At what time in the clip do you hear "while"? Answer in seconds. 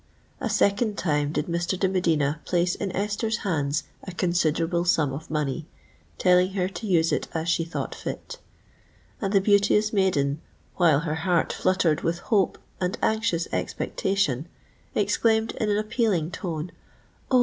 10.77-11.01